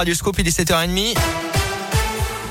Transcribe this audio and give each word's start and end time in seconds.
Radioscope, 0.00 0.38
il 0.38 0.48
est 0.48 0.58
7h30. 0.58 1.59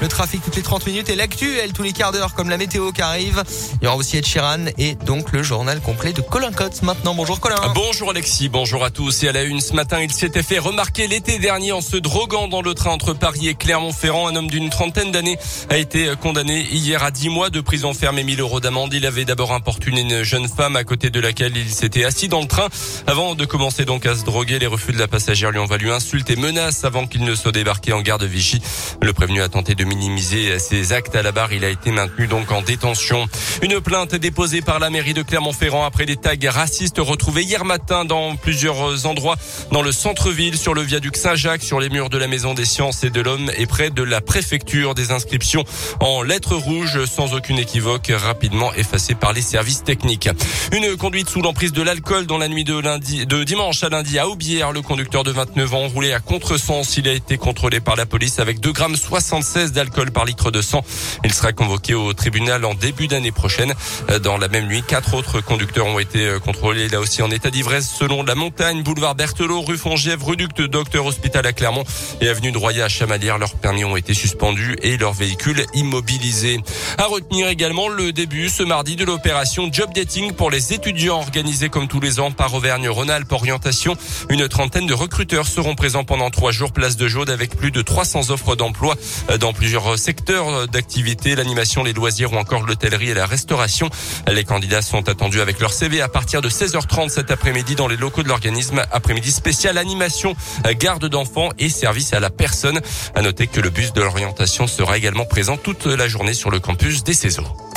Le 0.02 0.08
trafic 0.08 0.42
toutes 0.42 0.56
les 0.56 0.62
30 0.62 0.88
minutes 0.88 1.10
et 1.10 1.16
l'actu, 1.16 1.58
elle, 1.58 1.74
tous 1.74 1.84
les 1.84 1.92
quarts 1.92 2.14
d'heure, 2.14 2.34
comme 2.34 2.50
la 2.50 2.56
météo 2.56 2.94
qui 2.94 3.02
arrive. 3.02 3.44
Il 3.82 3.84
y 3.84 3.88
aura 3.88 3.98
aussi 3.98 4.16
Ed 4.16 4.26
Sheeran 4.26 4.68
et 4.78 4.96
donc 4.96 5.34
le 5.34 5.44
journal 5.44 5.82
complet 5.82 6.14
de 6.14 6.22
Colin 6.22 6.54
Cotte. 6.54 6.84
Maintenant, 6.84 7.14
bonjour 7.14 7.42
Colin. 7.42 7.58
Bonjour 7.76 8.12
Alexis, 8.12 8.48
bonjour 8.48 8.86
à 8.86 8.92
tous. 8.92 9.24
Et 9.24 9.28
à 9.28 9.34
la 9.34 9.44
une, 9.44 9.60
ce 9.60 9.74
matin, 9.74 10.00
il 10.00 10.10
s'était 10.10 10.42
fait 10.42 10.58
remarquer 10.58 11.08
l'été 11.08 11.38
dernier 11.38 11.74
en 11.74 11.82
se 11.82 11.98
droguant 11.98 12.48
dans 12.48 12.62
le 12.62 12.74
train 12.74 12.92
entre 12.92 13.14
Paris 13.14 13.50
et 13.50 13.56
Clermont-Ferrand. 13.56 14.30
Un 14.30 14.38
homme 14.38 14.50
d'une 14.50 14.70
trentaine 14.70 15.12
d'années 15.12 15.38
a 15.70 15.78
été 15.78 16.14
condamné 16.22 16.62
hier 16.72 17.04
à 17.04 17.12
10 17.12 17.28
mois 17.28 17.50
de 17.50 17.60
prison 17.60 17.94
ferme 17.94 18.20
et 18.20 18.24
1000 18.24 18.40
euros 18.40 18.62
d'amende. 18.62 18.94
Il 18.94 19.06
avait 19.06 19.26
d'abord 19.26 19.52
importuné 19.52 20.00
une 20.02 20.24
jeune 20.24 20.48
femme 20.48 20.78
à 20.78 20.86
côté 20.86 21.10
de 21.10 21.20
laquelle 21.20 21.58
il 21.58 21.70
s'était 21.70 22.06
assis 22.06 22.30
dans 22.30 22.40
le 22.40 22.48
train. 22.48 22.70
Avant 23.06 23.36
de 23.36 23.44
commencer 23.44 23.84
donc 23.84 24.06
à 24.06 24.16
se 24.16 24.24
droguer, 24.24 24.60
les 24.60 24.68
refus 24.68 24.94
de 24.94 25.00
la 25.00 25.10
passagère 25.10 25.52
lui 25.52 25.60
ont 25.60 25.66
valu 25.66 25.92
insultes 25.92 26.30
et 26.30 26.38
menaces 26.38 26.86
avant 26.86 27.06
qu'il 27.06 27.26
ne 27.26 27.36
soit 27.36 27.52
débarqué 27.52 27.92
en 27.92 28.00
gare 28.00 28.18
de 28.18 28.26
Vichy. 28.26 28.62
Le 29.02 29.12
prévenu 29.12 29.42
a 29.42 29.50
tenté 29.50 29.76
de 29.76 29.89
minimiser 29.90 30.60
ses 30.60 30.94
actes 30.94 31.16
à 31.16 31.24
la 31.24 31.32
barre. 31.32 31.52
Il 31.52 31.66
a 31.66 31.70
été 31.70 31.92
maintenu 31.92 32.28
donc 32.28 32.52
en 32.52 32.62
détention. 32.62 33.28
Une 33.64 33.82
plainte 33.82 34.16
déposée 34.16 34.62
par 34.62 34.80
la 34.80 34.90
mairie 34.90 35.14
de 35.14 35.24
Clermont-Ferrand 35.24 35.84
après 35.84 36.06
des 36.06 36.16
tags 36.16 36.36
racistes 36.50 37.00
retrouvés 37.00 37.44
hier 37.44 37.66
matin 37.66 38.06
dans 38.06 38.36
plusieurs 38.36 39.06
endroits 39.06 39.36
dans 39.72 39.82
le 39.82 39.92
centre-ville, 39.92 40.58
sur 40.58 40.74
le 40.74 40.82
viaduc 40.82 41.18
Saint-Jacques, 41.18 41.64
sur 41.64 41.80
les 41.80 41.90
murs 41.90 42.10
de 42.10 42.18
la 42.18 42.28
Maison 42.28 42.54
des 42.54 42.66
Sciences 42.66 43.04
et 43.04 43.10
de 43.10 43.22
l'Homme 43.22 43.52
et 43.58 43.66
près 43.66 43.90
de 43.90 44.04
la 44.04 44.22
préfecture. 44.22 44.94
Des 44.94 45.12
inscriptions 45.12 45.64
en 46.00 46.22
lettres 46.22 46.56
rouges 46.56 47.06
sans 47.06 47.34
aucune 47.34 47.58
équivoque, 47.58 48.12
rapidement 48.16 48.74
effacées 48.76 49.16
par 49.16 49.34
les 49.34 49.42
services 49.42 49.84
techniques. 49.84 50.30
Une 50.72 50.96
conduite 50.96 51.30
sous 51.30 51.42
l'emprise 51.42 51.72
de 51.72 51.82
l'alcool 51.82 52.28
dans 52.28 52.38
la 52.38 52.48
nuit 52.48 52.64
de 52.64 52.78
lundi, 52.78 53.26
de 53.26 53.44
dimanche 53.44 53.84
à 53.84 53.90
lundi 53.90 54.20
à 54.20 54.28
Aubière. 54.28 54.72
Le 54.72 54.82
conducteur 54.82 55.24
de 55.24 55.32
29 55.32 55.74
ans 55.74 55.88
roulait 55.88 56.14
à 56.14 56.20
contresens. 56.20 56.98
Il 56.98 57.08
a 57.08 57.14
été 57.14 57.38
contrôlé 57.38 57.80
par 57.80 57.96
la 57.96 58.06
police 58.06 58.40
avec 58.40 58.60
2 58.60 58.72
grammes 58.72 58.96
76 58.96 59.72
d'alcool 59.80 60.12
par 60.12 60.26
litre 60.26 60.52
de 60.52 60.62
sang. 60.62 60.84
Il 61.24 61.34
sera 61.34 61.54
convoqué 61.54 61.94
au 61.94 62.14
tribunal 62.14 62.66
en 62.66 62.74
début 62.74 63.08
d'année 63.08 63.32
prochaine. 63.32 63.74
Dans 64.22 64.38
la 64.38 64.50
même 64.50 64.68
nuit, 64.68 64.84
quatre 64.86 65.14
autres 65.14 65.40
conducteurs 65.40 65.86
ont 65.86 66.00
été 66.00 66.36
contrôlés 66.44 66.90
là 66.90 67.00
aussi 67.00 67.22
en 67.22 67.32
état 67.32 67.50
d'ivresse 67.50 67.90
selon 67.90 68.24
la 68.24 68.36
montagne, 68.36 68.84
boulevard 68.84 69.16
Berthelot, 69.16 69.62
rue 69.62 69.78
Fongièvre, 69.78 70.28
rue 70.28 70.36
Duc 70.36 70.54
de 70.56 70.68
Docteur 70.68 71.06
Hospital 71.06 71.48
à 71.48 71.54
Clermont 71.54 71.86
et 72.20 72.28
avenue 72.28 72.52
de 72.52 72.58
Roya 72.58 72.86
à 72.86 72.90
Chamalières. 72.90 73.38
Leurs 73.38 73.56
permis 73.56 73.86
ont 73.86 73.96
été 73.96 74.14
suspendus 74.14 74.76
et 74.82 74.98
leurs 74.98 75.14
véhicules 75.14 75.66
immobilisés. 75.74 76.60
À 76.98 77.06
retenir 77.06 77.48
également 77.48 77.88
le 77.88 78.12
début 78.12 78.50
ce 78.50 78.64
mardi 78.64 78.98
de 78.98 79.06
l'opération 79.06 79.70
Job 79.72 79.92
Dating 79.96 80.34
pour 80.34 80.52
les 80.52 80.74
étudiants 80.74 81.20
organisée 81.20 81.70
comme 81.70 81.88
tous 81.88 82.02
les 82.02 82.20
ans 82.20 82.32
par 82.32 82.54
Auvergne-Rhône-Alpes 82.54 83.32
Orientation. 83.32 83.96
Une 84.30 84.50
trentaine 84.50 84.88
de 84.88 84.94
recruteurs 84.94 85.48
seront 85.48 85.76
présents 85.76 86.04
pendant 86.04 86.30
trois 86.30 86.52
jours 86.52 86.74
place 86.74 86.98
de 86.98 87.08
Jaude 87.08 87.30
avec 87.30 87.56
plus 87.56 87.72
de 87.72 87.82
300 87.82 88.32
offres 88.32 88.56
d'emploi 88.56 88.96
dans 89.40 89.54
plusieurs 89.54 89.69
secteurs 89.98 90.68
d'activité, 90.68 91.36
l'animation, 91.36 91.84
les 91.84 91.94
loisirs 91.94 92.34
ou 92.34 92.38
encore 92.38 92.64
l'hôtellerie 92.64 93.10
et 93.10 93.14
la 93.14 93.26
restauration. 93.26 93.90
Les 94.32 94.44
candidats 94.44 94.82
sont 94.82 95.08
attendus 95.10 95.42
avec 95.42 95.60
leur 95.60 95.74
CV 95.74 96.02
à 96.02 96.08
partir 96.08 96.42
de 96.42 96.50
16h30 96.50 97.10
cet 97.10 97.32
après-midi 97.32 97.76
dans 97.76 97.88
les 97.88 97.98
locaux 97.98 98.24
de 98.24 98.28
l'organisme. 98.28 98.82
Après-midi 98.92 99.32
spécial 99.32 99.78
animation, 99.78 100.36
garde 100.80 101.06
d'enfants 101.06 101.50
et 101.60 101.70
service 101.70 102.14
à 102.14 102.20
la 102.20 102.30
personne. 102.30 102.80
À 103.16 103.22
noter 103.22 103.48
que 103.48 103.60
le 103.60 103.70
bus 103.70 103.94
de 103.94 104.02
l'orientation 104.02 104.68
sera 104.68 104.98
également 104.98 105.26
présent 105.26 105.58
toute 105.58 105.86
la 105.86 106.08
journée 106.08 106.34
sur 106.34 106.50
le 106.50 106.60
campus 106.60 107.04
des 107.04 107.14
Céseaux. 107.14 107.69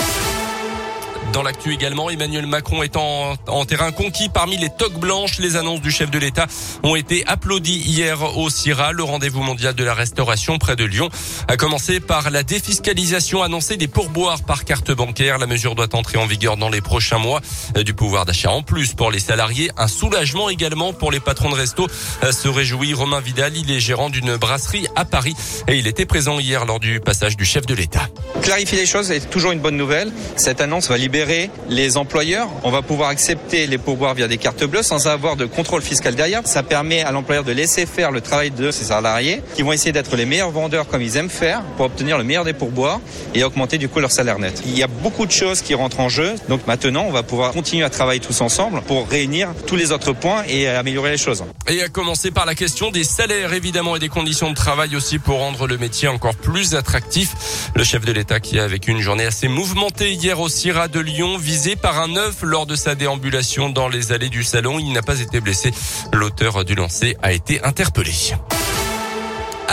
Dans 1.32 1.42
l'actu 1.42 1.72
également, 1.72 2.10
Emmanuel 2.10 2.46
Macron 2.46 2.82
est 2.82 2.94
en, 2.94 3.36
terrain 3.64 3.90
conquis 3.90 4.28
parmi 4.28 4.58
les 4.58 4.68
toques 4.68 4.98
blanches. 4.98 5.38
Les 5.38 5.56
annonces 5.56 5.80
du 5.80 5.90
chef 5.90 6.10
de 6.10 6.18
l'État 6.18 6.46
ont 6.82 6.94
été 6.94 7.26
applaudies 7.26 7.78
hier 7.78 8.36
au 8.36 8.50
CIRA, 8.50 8.92
le 8.92 9.02
rendez-vous 9.02 9.42
mondial 9.42 9.74
de 9.74 9.82
la 9.82 9.94
restauration 9.94 10.58
près 10.58 10.76
de 10.76 10.84
Lyon. 10.84 11.08
A 11.48 11.56
commencer 11.56 12.00
par 12.00 12.30
la 12.30 12.42
défiscalisation 12.42 13.42
annoncée 13.42 13.78
des 13.78 13.88
pourboires 13.88 14.42
par 14.42 14.64
carte 14.66 14.92
bancaire. 14.92 15.38
La 15.38 15.46
mesure 15.46 15.74
doit 15.74 15.94
entrer 15.96 16.18
en 16.18 16.26
vigueur 16.26 16.58
dans 16.58 16.68
les 16.68 16.82
prochains 16.82 17.18
mois. 17.18 17.40
Du 17.82 17.94
pouvoir 17.94 18.26
d'achat 18.26 18.50
en 18.50 18.62
plus 18.62 18.92
pour 18.92 19.10
les 19.10 19.20
salariés. 19.20 19.70
Un 19.78 19.88
soulagement 19.88 20.50
également 20.50 20.92
pour 20.92 21.10
les 21.10 21.20
patrons 21.20 21.48
de 21.48 21.54
resto. 21.54 21.88
Se 22.30 22.48
réjouit 22.48 22.92
Romain 22.92 23.20
Vidal. 23.20 23.56
Il 23.56 23.70
est 23.70 23.80
gérant 23.80 24.10
d'une 24.10 24.36
brasserie 24.36 24.86
à 24.96 25.06
Paris 25.06 25.34
et 25.66 25.78
il 25.78 25.86
était 25.86 26.06
présent 26.06 26.38
hier 26.38 26.66
lors 26.66 26.78
du 26.78 27.00
passage 27.00 27.38
du 27.38 27.46
chef 27.46 27.64
de 27.64 27.74
l'État. 27.74 28.06
Clarifier 28.42 28.76
les 28.76 28.86
choses 28.86 29.10
est 29.10 29.30
toujours 29.30 29.52
une 29.52 29.60
bonne 29.60 29.78
nouvelle. 29.78 30.12
Cette 30.36 30.60
annonce 30.60 30.88
va 30.88 30.98
libérer 30.98 31.21
les 31.68 31.96
employeurs. 31.96 32.48
On 32.64 32.70
va 32.70 32.82
pouvoir 32.82 33.08
accepter 33.08 33.66
les 33.66 33.78
pourboires 33.78 34.14
via 34.14 34.28
des 34.28 34.38
cartes 34.38 34.64
bleues 34.64 34.82
sans 34.82 35.06
avoir 35.06 35.36
de 35.36 35.44
contrôle 35.44 35.82
fiscal 35.82 36.14
derrière. 36.14 36.42
Ça 36.44 36.62
permet 36.62 37.02
à 37.02 37.12
l'employeur 37.12 37.44
de 37.44 37.52
laisser 37.52 37.86
faire 37.86 38.10
le 38.10 38.20
travail 38.20 38.50
de 38.50 38.70
ses 38.70 38.84
salariés 38.84 39.42
qui 39.54 39.62
vont 39.62 39.72
essayer 39.72 39.92
d'être 39.92 40.16
les 40.16 40.26
meilleurs 40.26 40.50
vendeurs 40.50 40.86
comme 40.88 41.02
ils 41.02 41.16
aiment 41.16 41.30
faire 41.30 41.62
pour 41.76 41.86
obtenir 41.86 42.18
le 42.18 42.24
meilleur 42.24 42.44
des 42.44 42.52
pourboires 42.52 43.00
et 43.34 43.44
augmenter 43.44 43.78
du 43.78 43.88
coup 43.88 44.00
leur 44.00 44.10
salaire 44.10 44.38
net. 44.38 44.62
Il 44.66 44.76
y 44.76 44.82
a 44.82 44.86
beaucoup 44.86 45.26
de 45.26 45.32
choses 45.32 45.62
qui 45.62 45.74
rentrent 45.74 46.00
en 46.00 46.08
jeu. 46.08 46.34
Donc 46.48 46.66
maintenant, 46.66 47.04
on 47.06 47.12
va 47.12 47.22
pouvoir 47.22 47.52
continuer 47.52 47.84
à 47.84 47.90
travailler 47.90 48.20
tous 48.20 48.40
ensemble 48.40 48.82
pour 48.82 49.08
réunir 49.08 49.50
tous 49.66 49.76
les 49.76 49.92
autres 49.92 50.12
points 50.12 50.44
et 50.48 50.68
améliorer 50.68 51.10
les 51.10 51.16
choses. 51.16 51.44
Et 51.68 51.82
à 51.82 51.88
commencer 51.88 52.30
par 52.30 52.46
la 52.46 52.54
question 52.54 52.90
des 52.90 53.04
salaires 53.04 53.52
évidemment 53.52 53.96
et 53.96 53.98
des 53.98 54.08
conditions 54.08 54.50
de 54.50 54.54
travail 54.54 54.96
aussi 54.96 55.18
pour 55.18 55.38
rendre 55.38 55.66
le 55.66 55.78
métier 55.78 56.08
encore 56.08 56.34
plus 56.34 56.74
attractif. 56.74 57.70
Le 57.74 57.84
chef 57.84 58.04
de 58.04 58.12
l'État 58.12 58.40
qui 58.40 58.58
a 58.58 58.66
vécu 58.66 58.90
une 58.90 59.00
journée 59.00 59.24
assez 59.24 59.48
mouvementée 59.48 60.12
hier 60.12 60.40
au 60.40 60.48
CIRA 60.48 60.88
de 60.88 61.00
Lyon, 61.00 61.11
visé 61.38 61.76
par 61.76 62.00
un 62.00 62.16
œuf 62.16 62.42
lors 62.42 62.66
de 62.66 62.74
sa 62.74 62.94
déambulation 62.94 63.68
dans 63.68 63.88
les 63.88 64.12
allées 64.12 64.30
du 64.30 64.44
salon. 64.44 64.78
Il 64.78 64.92
n'a 64.92 65.02
pas 65.02 65.20
été 65.20 65.40
blessé. 65.40 65.72
L'auteur 66.12 66.64
du 66.64 66.74
lancer 66.74 67.16
a 67.22 67.32
été 67.32 67.62
interpellé. 67.62 68.12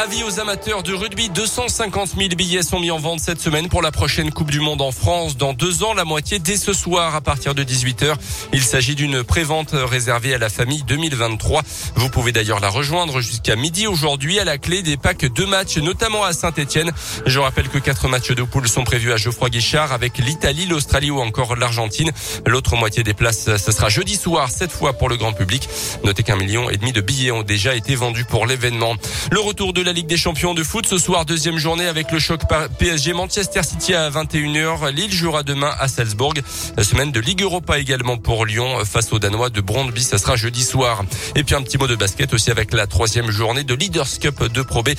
Avis 0.01 0.23
aux 0.23 0.39
amateurs 0.39 0.81
de 0.81 0.93
rugby, 0.93 1.27
250 1.27 2.11
000 2.17 2.29
billets 2.29 2.63
sont 2.63 2.79
mis 2.79 2.89
en 2.89 2.99
vente 2.99 3.19
cette 3.19 3.41
semaine 3.41 3.67
pour 3.67 3.81
la 3.81 3.91
prochaine 3.91 4.31
Coupe 4.31 4.49
du 4.49 4.61
Monde 4.61 4.81
en 4.81 4.93
France. 4.93 5.35
Dans 5.35 5.51
deux 5.51 5.83
ans, 5.83 5.93
la 5.93 6.05
moitié 6.05 6.39
dès 6.39 6.55
ce 6.55 6.71
soir 6.71 7.15
à 7.15 7.19
partir 7.19 7.53
de 7.53 7.65
18h. 7.65 8.15
Il 8.53 8.61
s'agit 8.61 8.95
d'une 8.95 9.25
prévente 9.25 9.71
réservée 9.73 10.33
à 10.33 10.37
la 10.37 10.47
famille 10.47 10.83
2023. 10.83 11.63
Vous 11.95 12.09
pouvez 12.09 12.31
d'ailleurs 12.31 12.61
la 12.61 12.69
rejoindre 12.69 13.19
jusqu'à 13.19 13.57
midi 13.57 13.87
aujourd'hui 13.87 14.39
à 14.39 14.45
la 14.45 14.57
clé 14.57 14.83
des 14.83 14.95
packs 14.95 15.25
de 15.25 15.43
matchs, 15.43 15.75
notamment 15.79 16.23
à 16.23 16.31
Saint-Etienne. 16.31 16.93
Je 17.25 17.39
rappelle 17.39 17.67
que 17.67 17.77
quatre 17.77 18.07
matchs 18.07 18.31
de 18.31 18.43
poule 18.43 18.69
sont 18.69 18.85
prévus 18.85 19.11
à 19.11 19.17
Geoffroy 19.17 19.49
Guichard 19.49 19.91
avec 19.91 20.17
l'Italie, 20.17 20.65
l'Australie 20.65 21.11
ou 21.11 21.19
encore 21.19 21.57
l'Argentine. 21.57 22.11
L'autre 22.45 22.77
moitié 22.77 23.03
des 23.03 23.13
places, 23.13 23.57
ce 23.57 23.71
sera 23.73 23.89
jeudi 23.89 24.15
soir, 24.15 24.49
cette 24.49 24.71
fois 24.71 24.93
pour 24.93 25.09
le 25.09 25.17
grand 25.17 25.33
public. 25.33 25.67
Notez 26.05 26.23
qu'un 26.23 26.37
million 26.37 26.69
et 26.69 26.77
demi 26.77 26.93
de 26.93 27.01
billets 27.01 27.31
ont 27.31 27.43
déjà 27.43 27.75
été 27.75 27.95
vendus 27.95 28.23
pour 28.23 28.45
l'événement. 28.45 28.95
Le 29.29 29.41
retour 29.41 29.73
de 29.73 29.88
la 29.89 29.93
Ligue 29.93 30.05
des 30.05 30.17
Champions 30.17 30.53
de 30.53 30.61
foot 30.61 30.85
ce 30.85 30.99
soir, 30.99 31.25
deuxième 31.25 31.57
journée 31.57 31.87
avec 31.87 32.11
le 32.11 32.19
choc 32.19 32.41
PSG 32.77 33.13
Manchester 33.13 33.63
City 33.63 33.95
à 33.95 34.11
21h. 34.11 34.91
Lille 34.91 35.11
jouera 35.11 35.41
demain 35.41 35.71
à 35.79 35.87
Salzbourg. 35.87 36.35
La 36.77 36.83
semaine 36.83 37.11
de 37.11 37.19
Ligue 37.19 37.41
Europa 37.41 37.79
également 37.79 38.15
pour 38.15 38.45
Lyon 38.45 38.85
face 38.85 39.11
aux 39.13 39.17
Danois 39.17 39.49
de 39.49 39.61
Brondby. 39.61 40.03
Ça 40.03 40.19
sera 40.19 40.35
jeudi 40.35 40.63
soir. 40.63 41.05
Et 41.35 41.43
puis 41.43 41.55
un 41.55 41.63
petit 41.63 41.79
mot 41.79 41.87
de 41.87 41.95
basket 41.95 42.35
aussi 42.35 42.51
avec 42.51 42.71
la 42.71 42.85
troisième 42.85 43.31
journée 43.31 43.63
de 43.63 43.73
Leaders 43.73 44.19
Cup 44.21 44.43
de 44.43 44.61
Pro 44.61 44.83
B. 44.83 44.89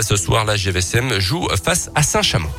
Ce 0.00 0.16
soir, 0.16 0.44
la 0.44 0.56
GVSM 0.56 1.20
joue 1.20 1.48
face 1.62 1.92
à 1.94 2.02
Saint-Chamond. 2.02 2.50